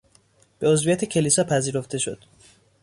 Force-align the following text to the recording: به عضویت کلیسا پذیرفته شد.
به 0.59 0.67
عضویت 0.69 1.05
کلیسا 1.05 1.43
پذیرفته 1.43 1.97
شد. 1.97 2.17